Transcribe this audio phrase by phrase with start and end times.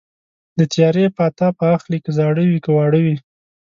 [0.57, 3.17] د تیارې پاتا به اخلي که زاړه وي که واړه وي